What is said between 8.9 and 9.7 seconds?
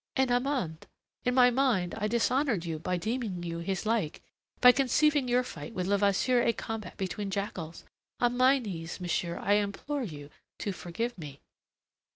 monsieur, I